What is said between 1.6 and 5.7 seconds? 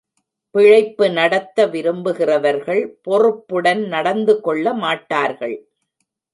விரும்புகிறவர்கள் பொறுப்புடன் நடந்துகொள்ள மாட்டார்கள்.